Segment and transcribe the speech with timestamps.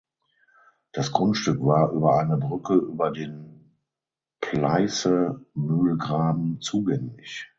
[0.93, 3.71] Das Grundstück war über eine Brücke über den
[4.39, 7.49] Pleißemühlgraben zugänglich.